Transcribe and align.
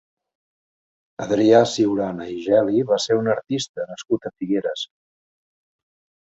Adrià 1.25 1.59
Ciurana 1.73 2.27
i 2.31 2.37
Geli 2.45 2.81
va 2.93 2.97
ser 3.05 3.19
un 3.19 3.29
artista 3.35 3.87
nascut 3.93 4.27
a 4.27 4.33
Figueres. 4.33 4.87